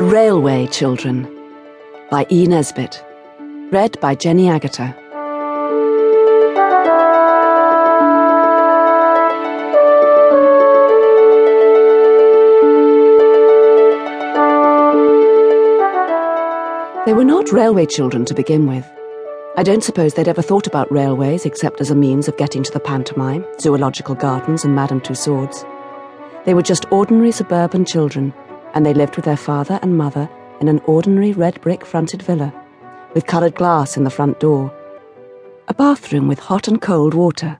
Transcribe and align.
The 0.00 0.06
Railway 0.06 0.66
Children 0.68 1.28
by 2.10 2.26
E. 2.32 2.46
Nesbit. 2.46 3.04
Read 3.70 4.00
by 4.00 4.14
Jenny 4.14 4.44
Agutter. 4.44 4.96
They 17.04 17.12
were 17.12 17.22
not 17.22 17.52
railway 17.52 17.84
children 17.84 18.24
to 18.24 18.32
begin 18.32 18.66
with. 18.66 18.90
I 19.58 19.62
don't 19.62 19.84
suppose 19.84 20.14
they'd 20.14 20.26
ever 20.28 20.40
thought 20.40 20.66
about 20.66 20.90
railways 20.90 21.44
except 21.44 21.82
as 21.82 21.90
a 21.90 21.94
means 21.94 22.26
of 22.26 22.38
getting 22.38 22.62
to 22.62 22.72
the 22.72 22.80
pantomime, 22.80 23.44
zoological 23.60 24.14
gardens, 24.14 24.64
and 24.64 24.74
Madame 24.74 25.02
Tussauds. 25.02 25.62
They 26.46 26.54
were 26.54 26.62
just 26.62 26.90
ordinary 26.90 27.32
suburban 27.32 27.84
children 27.84 28.32
and 28.74 28.84
they 28.84 28.94
lived 28.94 29.16
with 29.16 29.24
their 29.24 29.36
father 29.36 29.78
and 29.82 29.96
mother 29.96 30.28
in 30.60 30.68
an 30.68 30.80
ordinary 30.86 31.32
red 31.32 31.60
brick 31.60 31.84
fronted 31.84 32.22
villa, 32.22 32.52
with 33.14 33.26
coloured 33.26 33.54
glass 33.54 33.96
in 33.96 34.04
the 34.04 34.10
front 34.10 34.38
door, 34.40 34.72
a 35.68 35.74
bathroom 35.74 36.28
with 36.28 36.38
hot 36.38 36.68
and 36.68 36.82
cold 36.82 37.14
water, 37.14 37.58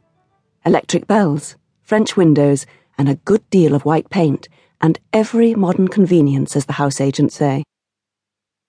electric 0.66 1.06
bells, 1.06 1.56
French 1.82 2.16
windows, 2.16 2.66
and 2.98 3.08
a 3.08 3.14
good 3.14 3.48
deal 3.50 3.74
of 3.74 3.84
white 3.84 4.10
paint, 4.10 4.48
and 4.80 4.98
every 5.12 5.54
modern 5.54 5.88
convenience, 5.88 6.56
as 6.56 6.66
the 6.66 6.74
house 6.74 7.00
agents 7.00 7.34
say. 7.34 7.62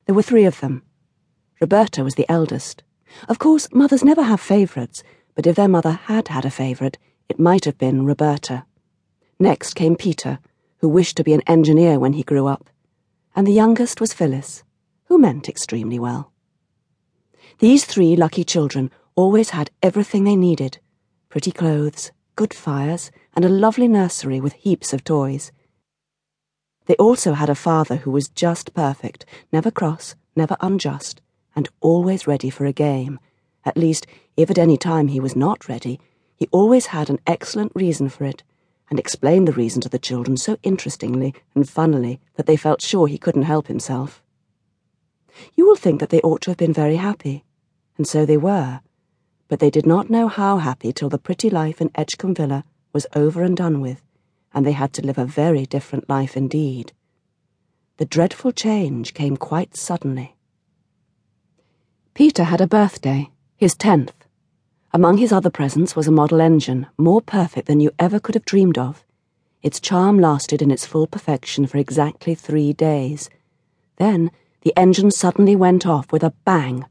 There 0.06 0.16
were 0.16 0.22
three 0.22 0.46
of 0.46 0.60
them. 0.60 0.84
Roberta 1.60 2.04
was 2.04 2.16
the 2.16 2.30
eldest. 2.30 2.84
Of 3.28 3.40
course, 3.40 3.68
mothers 3.74 4.04
never 4.04 4.24
have 4.24 4.40
favourites, 4.40 5.04
but 5.36 5.48
if 5.48 5.56
their 5.56 5.68
mother 5.68 5.92
had 5.92 6.30
had 6.30 6.46
a 6.46 6.50
favourite, 6.50 6.98
it 7.30 7.40
might 7.40 7.66
have 7.66 7.78
been 7.78 8.06
Roberta. 8.06 8.66
Next 9.40 9.74
came 9.74 9.96
Peter 9.96 10.40
who 10.82 10.90
wished 10.90 11.16
to 11.16 11.24
be 11.24 11.34
an 11.34 11.44
engineer 11.48 12.00
when 12.00 12.14
he 12.14 12.24
grew 12.24 12.48
up, 12.48 12.70
and 13.36 13.48
the 13.48 13.54
youngest 13.54 14.02
was 14.02 14.14
Phyllis, 14.14 14.64
who 15.06 15.18
meant 15.18 15.48
extremely 15.48 16.00
well. 16.00 16.34
These 17.60 17.86
three 17.86 18.16
lucky 18.16 18.44
children 18.44 18.92
always 19.16 19.52
had 19.52 19.70
everything 19.84 20.24
they 20.24 20.36
needed 20.36 20.80
pretty 21.30 21.52
clothes, 21.52 22.12
good 22.36 22.54
fires, 22.54 23.10
and 23.34 23.46
a 23.46 23.50
lovely 23.50 23.88
nursery 23.88 24.42
with 24.42 24.52
heaps 24.54 24.92
of 24.92 25.02
toys. 25.02 25.54
They 26.88 26.96
also 26.96 27.34
had 27.34 27.50
a 27.50 27.56
father 27.56 27.98
who 27.98 28.12
was 28.12 28.28
just 28.28 28.74
perfect, 28.74 29.26
never 29.50 29.72
cross, 29.72 30.16
never 30.36 30.58
unjust, 30.60 31.22
and 31.56 31.70
always 31.80 32.28
ready 32.28 32.50
for 32.50 32.66
a 32.66 32.74
game. 32.74 33.18
At 33.64 33.78
least, 33.78 34.08
if 34.36 34.50
at 34.50 34.58
any 34.58 34.76
time 34.76 35.08
he 35.08 35.22
was 35.22 35.36
not 35.36 35.70
ready, 35.70 36.02
he 36.36 36.50
always 36.52 36.88
had 36.88 37.10
an 37.10 37.20
excellent 37.26 37.72
reason 37.76 38.10
for 38.10 38.26
it 38.26 38.44
and 38.92 39.00
explained 39.00 39.48
the 39.48 39.54
reason 39.54 39.82
to 39.82 39.90
the 39.90 39.98
children 39.98 40.36
so 40.36 40.58
interestingly 40.62 41.34
and 41.56 41.68
funnily 41.68 42.20
that 42.36 42.46
they 42.46 42.58
felt 42.58 42.82
sure 42.82 43.08
he 43.08 43.18
couldn't 43.18 43.44
help 43.44 43.68
himself. 43.68 44.22
You 45.56 45.66
will 45.66 45.78
think 45.78 46.02
that 46.02 46.10
they 46.10 46.20
ought 46.20 46.42
to 46.42 46.52
have 46.52 46.58
been 46.58 46.74
very 46.74 46.98
happy, 46.98 47.46
and 47.98 48.06
so 48.06 48.26
they 48.26 48.36
were, 48.36 48.82
but 49.48 49.60
they 49.60 49.70
did 49.70 49.86
not 49.86 50.10
know 50.10 50.28
how 50.28 50.58
happy 50.58 50.92
till 50.92 51.08
the 51.08 51.18
pretty 51.18 51.50
life 51.50 51.80
in 51.80 51.90
Edgecombe 51.96 52.36
Villa 52.36 52.66
was 52.92 53.08
over 53.16 53.44
and 53.44 53.56
done 53.56 53.80
with, 53.80 54.04
and 54.54 54.66
they 54.66 54.74
had 54.74 54.92
to 54.94 55.06
live 55.06 55.18
a 55.18 55.26
very 55.26 55.66
different 55.66 56.10
life 56.10 56.36
indeed. 56.36 56.92
The 57.96 58.06
dreadful 58.06 58.52
change 58.52 59.14
came 59.14 59.38
quite 59.38 59.78
suddenly. 59.78 60.36
Peter 62.14 62.44
had 62.44 62.60
a 62.60 62.68
birthday, 62.68 63.30
his 63.56 63.74
tenth. 63.74 64.21
Among 64.94 65.20
his 65.20 65.32
other 65.32 65.50
presents 65.50 65.96
was 65.96 66.08
a 66.08 66.12
model 66.12 66.42
engine, 66.42 66.86
more 66.98 67.22
perfect 67.22 67.68
than 67.68 67.80
you 67.80 67.92
ever 67.98 68.20
could 68.20 68.36
have 68.36 68.44
dreamed 68.44 68.78
of. 68.78 69.06
Its 69.64 69.80
charm 69.80 70.20
lasted 70.20 70.62
in 70.62 70.70
its 70.70 70.86
full 70.86 71.08
perfection 71.08 71.66
for 71.66 71.78
exactly 71.78 72.36
three 72.36 72.74
days. 72.74 73.30
Then 73.96 74.32
the 74.62 74.74
engine 74.76 75.10
suddenly 75.10 75.56
went 75.56 75.86
off 75.86 76.12
with 76.12 76.24
a 76.24 76.34
bang. 76.44 76.86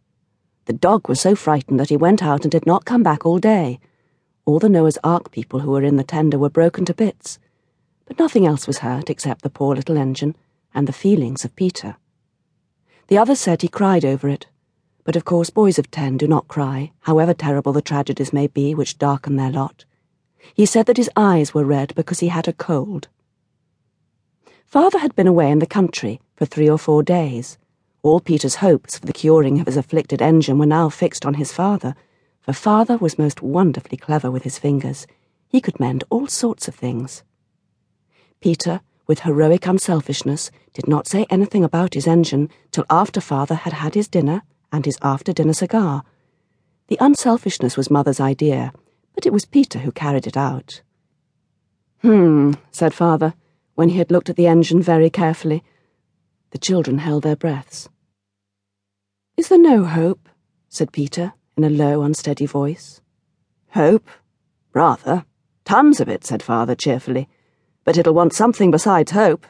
The 0.65 0.72
dog 0.72 1.10
was 1.10 1.21
so 1.21 1.34
frightened 1.34 1.78
that 1.78 1.91
he 1.91 1.97
went 1.97 2.22
out 2.22 2.43
and 2.43 2.50
did 2.50 2.65
not 2.65 2.87
come 2.87 3.03
back 3.03 3.27
all 3.27 3.39
day. 3.39 3.81
All 4.47 4.59
the 4.59 4.71
Noah's 4.71 4.99
Ark 5.05 5.31
people 5.31 5.60
who 5.60 5.71
were 5.71 5.83
in 5.83 5.97
the 5.97 6.05
tender 6.05 6.39
were 6.39 6.49
broken 6.49 6.87
to 6.87 6.94
bits. 6.94 7.39
But 8.06 8.19
nothing 8.19 8.47
else 8.47 8.66
was 8.66 8.78
hurt 8.78 9.10
except 9.10 9.43
the 9.43 9.50
poor 9.50 9.77
little 9.77 9.99
engine 9.99 10.37
and 10.72 10.89
the 10.89 10.93
feelings 10.94 11.44
of 11.44 11.55
Peter. 11.55 11.97
The 13.09 13.19
others 13.19 13.41
said 13.41 13.60
he 13.60 13.69
cried 13.69 14.06
over 14.06 14.28
it, 14.28 14.47
but 15.10 15.16
of 15.16 15.25
course, 15.25 15.50
boys 15.50 15.76
of 15.76 15.91
ten 15.91 16.16
do 16.16 16.28
not 16.28 16.47
cry, 16.47 16.93
however 17.00 17.34
terrible 17.34 17.72
the 17.72 17.82
tragedies 17.82 18.32
may 18.32 18.47
be 18.47 18.76
which 18.76 18.97
darken 18.97 19.34
their 19.34 19.50
lot. 19.50 19.84
He 20.54 20.65
said 20.65 20.87
that 20.87 20.98
his 20.98 21.10
eyes 21.16 21.53
were 21.53 21.65
red 21.65 21.93
because 21.97 22.21
he 22.21 22.28
had 22.28 22.47
a 22.47 22.53
cold. 22.53 23.09
Father 24.65 25.00
had 25.00 25.16
been 25.16 25.26
away 25.26 25.50
in 25.50 25.59
the 25.59 25.66
country 25.66 26.21
for 26.37 26.47
three 26.47 26.71
or 26.71 26.78
four 26.78 27.03
days. 27.03 27.59
All 28.04 28.21
Peter's 28.21 28.62
hopes 28.62 29.00
for 29.00 29.06
the 29.06 29.12
curing 29.12 29.59
of 29.59 29.66
his 29.66 29.76
afflicted 29.76 30.22
engine 30.22 30.59
were 30.60 30.65
now 30.65 30.88
fixed 30.88 31.27
on 31.27 31.34
his 31.34 31.53
father, 31.53 31.97
for 32.41 32.53
father 32.53 32.97
was 32.97 33.19
most 33.19 33.42
wonderfully 33.42 33.98
clever 33.98 34.31
with 34.31 34.44
his 34.44 34.60
fingers. 34.60 35.09
He 35.48 35.60
could 35.60 35.81
mend 35.81 36.04
all 36.10 36.28
sorts 36.28 36.69
of 36.69 36.77
things. 36.77 37.25
Peter, 38.41 38.81
with 39.09 39.22
heroic 39.22 39.66
unselfishness, 39.66 40.53
did 40.72 40.87
not 40.87 41.09
say 41.09 41.27
anything 41.28 41.65
about 41.65 41.94
his 41.94 42.06
engine 42.06 42.48
till 42.71 42.84
after 42.88 43.21
father 43.21 43.56
had 43.56 43.72
had 43.72 43.97
his 43.97 44.06
dinner 44.06 44.44
and 44.72 44.84
his 44.84 44.98
after 45.03 45.32
dinner 45.32 45.53
cigar. 45.53 46.04
The 46.88 46.98
unselfishness 47.00 47.76
was 47.76 47.91
Mother's 47.91 48.20
idea, 48.20 48.72
but 49.14 49.26
it 49.26 49.32
was 49.32 49.44
Peter 49.44 49.81
who 49.81 49.92
carried 49.92 50.26
it 50.26 50.36
out. 50.36 50.82
Hmm, 52.03 52.53
said 52.70 52.94
Father, 52.94 53.34
when 53.75 53.91
he 53.91 53.98
had 53.98 54.10
looked 54.10 54.28
at 54.28 54.36
the 54.36 54.47
engine 54.47 54.82
very 54.82 55.10
carefully. 55.10 55.62
The 56.50 56.59
children 56.59 56.98
held 56.98 57.22
their 57.22 57.36
breaths. 57.36 57.88
Is 59.36 59.48
there 59.48 59.59
no 59.59 59.84
hope? 59.84 60.28
said 60.69 60.92
Peter, 60.92 61.32
in 61.56 61.64
a 61.64 61.70
low, 61.70 62.03
unsteady 62.03 62.47
voice. 62.47 63.00
Hope? 63.70 64.09
Rather. 64.72 65.25
Tons 65.64 66.00
of 66.00 66.09
it, 66.09 66.25
said 66.25 66.42
Father 66.42 66.75
cheerfully. 66.75 67.28
But 67.84 67.97
it'll 67.97 68.14
want 68.14 68.34
something 68.34 68.70
besides 68.70 69.12
hope. 69.12 69.47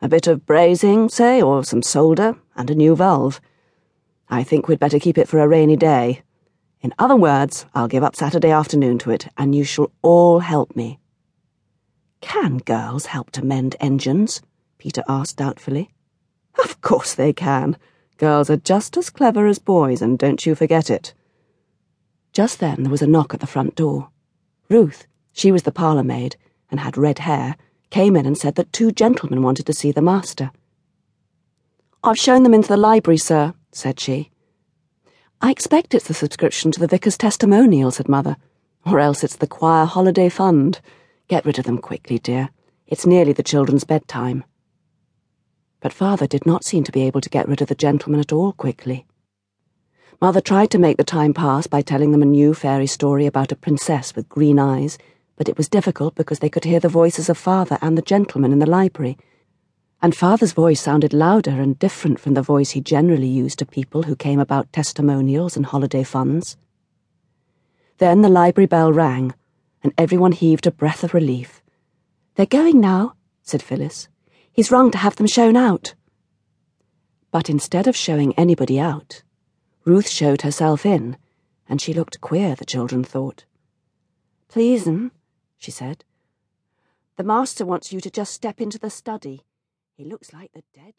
A 0.00 0.08
bit 0.08 0.26
of 0.26 0.46
brazing, 0.46 1.10
say, 1.10 1.42
or 1.42 1.64
some 1.64 1.82
solder, 1.82 2.36
and 2.54 2.70
a 2.70 2.74
new 2.74 2.94
valve. 2.94 3.40
I 4.28 4.42
think 4.42 4.66
we'd 4.66 4.78
better 4.80 4.98
keep 4.98 5.18
it 5.18 5.28
for 5.28 5.38
a 5.38 5.48
rainy 5.48 5.76
day. 5.76 6.22
In 6.80 6.92
other 6.98 7.16
words, 7.16 7.66
I'll 7.74 7.88
give 7.88 8.02
up 8.02 8.16
Saturday 8.16 8.50
afternoon 8.50 8.98
to 8.98 9.10
it, 9.10 9.28
and 9.36 9.54
you 9.54 9.64
shall 9.64 9.92
all 10.02 10.40
help 10.40 10.74
me. 10.74 10.98
Can 12.20 12.58
girls 12.58 13.06
help 13.06 13.30
to 13.32 13.44
mend 13.44 13.76
engines? 13.80 14.42
Peter 14.78 15.02
asked 15.08 15.36
doubtfully. 15.36 15.90
Of 16.62 16.80
course 16.80 17.14
they 17.14 17.32
can. 17.32 17.76
Girls 18.18 18.50
are 18.50 18.56
just 18.56 18.96
as 18.96 19.10
clever 19.10 19.46
as 19.46 19.58
boys, 19.58 20.02
and 20.02 20.18
don't 20.18 20.44
you 20.44 20.54
forget 20.54 20.90
it. 20.90 21.14
Just 22.32 22.58
then 22.58 22.82
there 22.82 22.90
was 22.90 23.02
a 23.02 23.06
knock 23.06 23.32
at 23.32 23.40
the 23.40 23.46
front 23.46 23.74
door. 23.74 24.08
Ruth, 24.68 25.06
she 25.32 25.52
was 25.52 25.62
the 25.62 25.72
parlour 25.72 26.02
maid, 26.02 26.36
and 26.70 26.80
had 26.80 26.96
red 26.96 27.20
hair, 27.20 27.56
came 27.90 28.16
in 28.16 28.26
and 28.26 28.36
said 28.36 28.56
that 28.56 28.72
two 28.72 28.90
gentlemen 28.90 29.42
wanted 29.42 29.66
to 29.66 29.72
see 29.72 29.92
the 29.92 30.02
master. 30.02 30.50
I've 32.02 32.18
shown 32.18 32.42
them 32.42 32.54
into 32.54 32.68
the 32.68 32.76
library, 32.76 33.18
sir, 33.18 33.54
said 33.76 34.00
she. 34.00 34.30
I 35.40 35.50
expect 35.50 35.94
it's 35.94 36.08
the 36.08 36.14
subscription 36.14 36.72
to 36.72 36.80
the 36.80 36.86
vicar's 36.86 37.18
testimonial, 37.18 37.90
said 37.90 38.08
Mother, 38.08 38.36
or 38.86 38.98
else 38.98 39.22
it's 39.22 39.36
the 39.36 39.46
choir 39.46 39.84
holiday 39.84 40.28
fund. 40.28 40.80
Get 41.28 41.44
rid 41.44 41.58
of 41.58 41.66
them 41.66 41.78
quickly, 41.78 42.18
dear. 42.18 42.50
It's 42.86 43.04
nearly 43.04 43.32
the 43.32 43.42
children's 43.42 43.84
bedtime. 43.84 44.44
But 45.80 45.92
Father 45.92 46.26
did 46.26 46.46
not 46.46 46.64
seem 46.64 46.84
to 46.84 46.92
be 46.92 47.02
able 47.02 47.20
to 47.20 47.28
get 47.28 47.48
rid 47.48 47.60
of 47.60 47.68
the 47.68 47.74
gentlemen 47.74 48.20
at 48.20 48.32
all 48.32 48.52
quickly. 48.52 49.04
Mother 50.22 50.40
tried 50.40 50.70
to 50.70 50.78
make 50.78 50.96
the 50.96 51.04
time 51.04 51.34
pass 51.34 51.66
by 51.66 51.82
telling 51.82 52.12
them 52.12 52.22
a 52.22 52.26
new 52.26 52.54
fairy 52.54 52.86
story 52.86 53.26
about 53.26 53.52
a 53.52 53.56
princess 53.56 54.16
with 54.16 54.28
green 54.30 54.58
eyes, 54.58 54.96
but 55.36 55.50
it 55.50 55.58
was 55.58 55.68
difficult 55.68 56.14
because 56.14 56.38
they 56.38 56.48
could 56.48 56.64
hear 56.64 56.80
the 56.80 56.88
voices 56.88 57.28
of 57.28 57.36
Father 57.36 57.76
and 57.82 57.98
the 57.98 58.02
gentleman 58.02 58.52
in 58.52 58.58
the 58.58 58.70
library 58.70 59.18
and 60.02 60.14
Father's 60.14 60.52
voice 60.52 60.80
sounded 60.80 61.12
louder 61.12 61.60
and 61.60 61.78
different 61.78 62.20
from 62.20 62.34
the 62.34 62.42
voice 62.42 62.70
he 62.70 62.80
generally 62.80 63.26
used 63.26 63.58
to 63.58 63.66
people 63.66 64.02
who 64.02 64.14
came 64.14 64.38
about 64.38 64.72
testimonials 64.72 65.56
and 65.56 65.66
holiday 65.66 66.04
funds. 66.04 66.56
Then 67.98 68.20
the 68.20 68.28
library 68.28 68.66
bell 68.66 68.92
rang, 68.92 69.34
and 69.82 69.94
everyone 69.96 70.32
heaved 70.32 70.66
a 70.66 70.70
breath 70.70 71.02
of 71.02 71.14
relief. 71.14 71.62
They're 72.34 72.44
going 72.44 72.80
now, 72.80 73.14
said 73.42 73.62
Phyllis. 73.62 74.08
He's 74.52 74.70
rung 74.70 74.90
to 74.90 74.98
have 74.98 75.16
them 75.16 75.26
shown 75.26 75.56
out. 75.56 75.94
But 77.30 77.48
instead 77.48 77.86
of 77.86 77.96
showing 77.96 78.34
anybody 78.34 78.78
out, 78.78 79.22
Ruth 79.84 80.08
showed 80.08 80.42
herself 80.42 80.84
in, 80.84 81.16
and 81.68 81.80
she 81.80 81.94
looked 81.94 82.20
queer, 82.20 82.54
the 82.54 82.64
children 82.64 83.02
thought. 83.02 83.44
Please'm, 84.48 85.12
she 85.58 85.70
said. 85.70 86.04
The 87.16 87.24
master 87.24 87.64
wants 87.64 87.92
you 87.92 88.00
to 88.00 88.10
just 88.10 88.34
step 88.34 88.60
into 88.60 88.78
the 88.78 88.90
study. 88.90 89.42
He 89.96 90.04
looks 90.04 90.32
like 90.32 90.52
the 90.52 90.62
dead 90.74 90.94